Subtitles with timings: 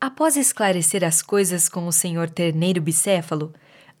[0.00, 3.52] Após esclarecer as coisas com o senhor terneiro bicéfalo,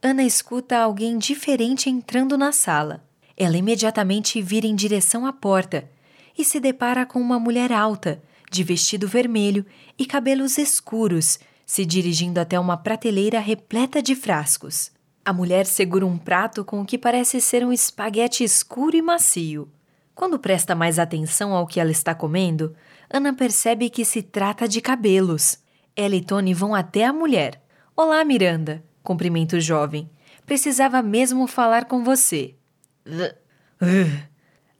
[0.02, 3.04] Ana escuta alguém diferente entrando na sala.
[3.36, 5.90] Ela imediatamente vira em direção à porta
[6.38, 9.66] e se depara com uma mulher alta, de vestido vermelho
[9.98, 14.90] e cabelos escuros, se dirigindo até uma prateleira repleta de frascos.
[15.22, 19.68] A mulher segura um prato com o que parece ser um espaguete escuro e macio.
[20.14, 22.74] Quando presta mais atenção ao que ela está comendo,
[23.10, 25.58] Ana percebe que se trata de cabelos.
[25.96, 27.62] Ela e Tony vão até a mulher.
[27.96, 30.08] Olá, Miranda, cumprimenta o jovem.
[30.46, 32.54] Precisava mesmo falar com você.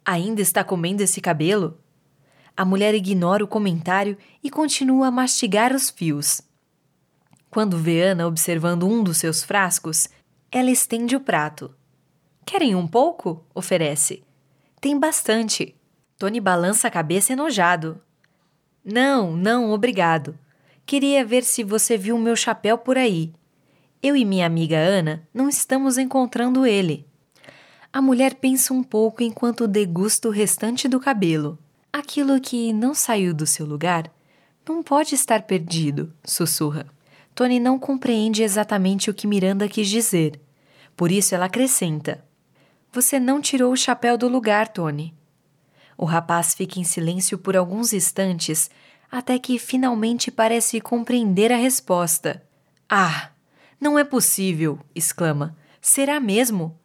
[0.05, 1.79] Ainda está comendo esse cabelo?
[2.57, 6.41] A mulher ignora o comentário e continua a mastigar os fios.
[7.51, 10.09] Quando vê Ana observando um dos seus frascos,
[10.53, 11.75] ela estende o prato.
[12.45, 13.45] Querem um pouco?
[13.55, 14.23] oferece.
[14.81, 15.75] Tem bastante.
[16.19, 18.01] Tony balança a cabeça enojado.
[18.85, 20.39] Não, não, obrigado.
[20.87, 23.33] Queria ver se você viu o meu chapéu por aí.
[24.03, 27.07] Eu e minha amiga Ana não estamos encontrando ele.
[27.93, 31.59] A mulher pensa um pouco enquanto degusta o restante do cabelo.
[31.93, 34.11] Aquilo que não saiu do seu lugar
[34.69, 36.87] não pode estar perdido, sussurra.
[37.35, 40.41] Tony não compreende exatamente o que Miranda quis dizer.
[40.97, 42.25] Por isso ela acrescenta:
[42.93, 45.15] Você não tirou o chapéu do lugar, Tony.
[45.97, 48.71] O rapaz fica em silêncio por alguns instantes,
[49.11, 52.43] até que finalmente parece compreender a resposta.
[52.89, 53.31] Ah,
[53.81, 54.79] não é possível!
[54.95, 55.57] exclama.
[55.81, 56.79] Será mesmo?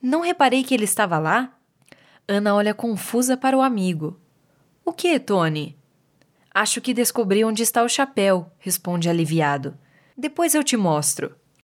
[0.00, 1.58] Não reparei que ele estava lá?
[2.26, 4.20] Ana olha confusa para o amigo.
[4.84, 5.76] O que, Tony?
[6.54, 9.76] Acho que descobri onde está o chapéu, responde aliviado.
[10.16, 11.34] Depois eu te mostro.